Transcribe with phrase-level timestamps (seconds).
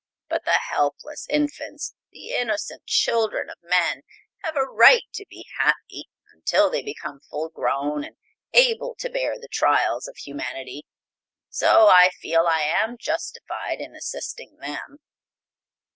[0.29, 4.01] But the helpless infants, the innocent children of men,
[4.43, 8.15] have a right to be happy until they become full grown and
[8.51, 10.87] able to bear the trials of humanity.
[11.49, 14.97] So I feel I am justified in assisting them.